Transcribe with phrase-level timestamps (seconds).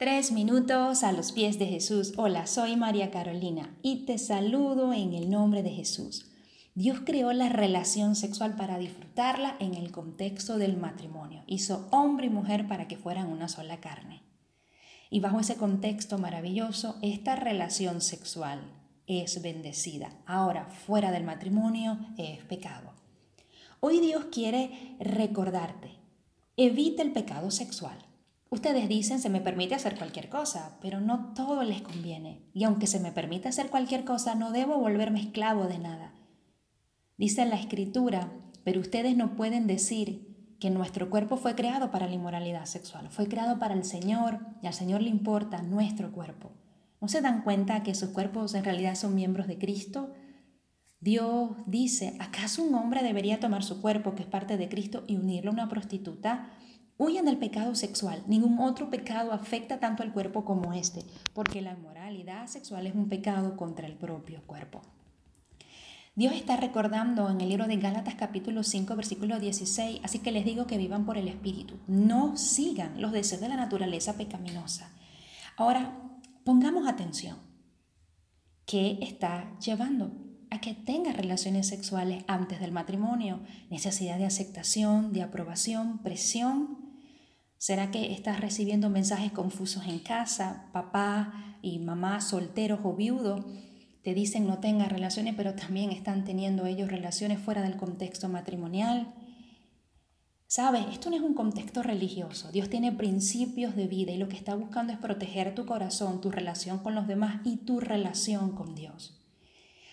[0.00, 2.14] Tres minutos a los pies de Jesús.
[2.16, 6.30] Hola, soy María Carolina y te saludo en el nombre de Jesús.
[6.74, 11.42] Dios creó la relación sexual para disfrutarla en el contexto del matrimonio.
[11.46, 14.22] Hizo hombre y mujer para que fueran una sola carne.
[15.10, 18.62] Y bajo ese contexto maravilloso, esta relación sexual
[19.06, 20.16] es bendecida.
[20.24, 22.94] Ahora, fuera del matrimonio, es pecado.
[23.80, 25.90] Hoy Dios quiere recordarte,
[26.56, 27.98] evita el pecado sexual.
[28.50, 32.50] Ustedes dicen, se me permite hacer cualquier cosa, pero no todo les conviene.
[32.52, 36.14] Y aunque se me permite hacer cualquier cosa, no debo volverme esclavo de nada.
[37.16, 38.32] Dice la escritura,
[38.64, 43.28] pero ustedes no pueden decir que nuestro cuerpo fue creado para la inmoralidad sexual, fue
[43.28, 46.50] creado para el Señor y al Señor le importa nuestro cuerpo.
[47.00, 50.12] ¿No se dan cuenta que sus cuerpos en realidad son miembros de Cristo?
[50.98, 55.16] Dios dice, ¿acaso un hombre debería tomar su cuerpo, que es parte de Cristo, y
[55.16, 56.50] unirlo a una prostituta?
[57.02, 58.22] Huyen del pecado sexual.
[58.26, 63.08] Ningún otro pecado afecta tanto al cuerpo como este, porque la inmoralidad sexual es un
[63.08, 64.82] pecado contra el propio cuerpo.
[66.14, 70.44] Dios está recordando en el libro de Gálatas capítulo 5 versículo 16, así que les
[70.44, 74.92] digo que vivan por el Espíritu, no sigan los deseos de la naturaleza pecaminosa.
[75.56, 75.98] Ahora,
[76.44, 77.38] pongamos atención.
[78.66, 80.12] ¿Qué está llevando
[80.50, 83.40] a que tengas relaciones sexuales antes del matrimonio?
[83.70, 86.79] Necesidad de aceptación, de aprobación, presión,
[87.60, 90.70] ¿Será que estás recibiendo mensajes confusos en casa?
[90.72, 93.44] Papá y mamá solteros o viudos
[94.02, 99.12] te dicen no tengas relaciones, pero también están teniendo ellos relaciones fuera del contexto matrimonial.
[100.46, 102.50] Sabes, esto no es un contexto religioso.
[102.50, 106.30] Dios tiene principios de vida y lo que está buscando es proteger tu corazón, tu
[106.30, 109.20] relación con los demás y tu relación con Dios.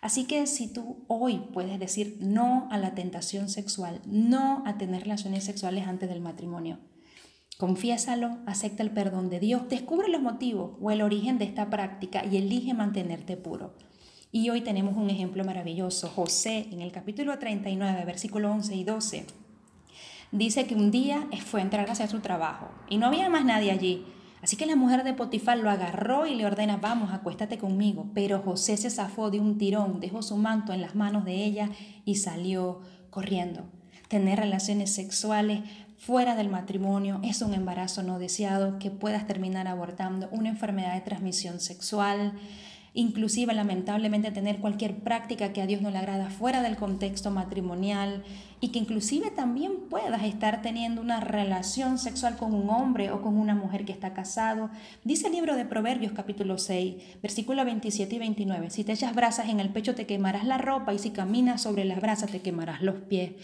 [0.00, 5.02] Así que si tú hoy puedes decir no a la tentación sexual, no a tener
[5.02, 6.80] relaciones sexuales antes del matrimonio,
[7.58, 12.24] Confiésalo, acepta el perdón de Dios, descubre los motivos o el origen de esta práctica
[12.24, 13.74] y elige mantenerte puro.
[14.32, 16.08] Y hoy tenemos un ejemplo maravilloso.
[16.08, 19.26] José, en el capítulo 39, versículo 11 y 12,
[20.32, 23.70] dice que un día fue a entrar hacia su trabajo y no había más nadie
[23.70, 24.06] allí.
[24.42, 28.10] Así que la mujer de Potifar lo agarró y le ordena, vamos, acuéstate conmigo.
[28.12, 31.70] Pero José se zafó de un tirón, dejó su manto en las manos de ella
[32.04, 32.80] y salió
[33.10, 33.66] corriendo.
[34.08, 35.60] Tener relaciones sexuales
[36.04, 41.00] fuera del matrimonio es un embarazo no deseado que puedas terminar abortando, una enfermedad de
[41.00, 42.32] transmisión sexual,
[42.92, 48.24] inclusive lamentablemente tener cualquier práctica que a Dios no le agrada fuera del contexto matrimonial
[48.60, 53.38] y que inclusive también puedas estar teniendo una relación sexual con un hombre o con
[53.38, 54.70] una mujer que está casado.
[55.04, 59.48] Dice el libro de Proverbios capítulo 6, versículo 27 y 29, si te echas brasas
[59.50, 62.82] en el pecho te quemarás la ropa y si caminas sobre las brasas te quemarás
[62.82, 63.34] los pies.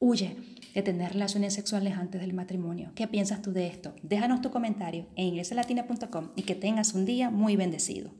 [0.00, 0.36] Huye
[0.74, 2.92] de tener relaciones sexuales antes del matrimonio.
[2.94, 3.94] ¿Qué piensas tú de esto?
[4.04, 8.12] Déjanos tu comentario en inglesalatina.com y que tengas un día muy bendecido.